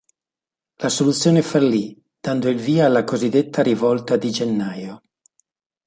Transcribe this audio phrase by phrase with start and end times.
[0.77, 5.03] La soluzione fallì, dando il via alla cosiddetta Rivolta di gennaio.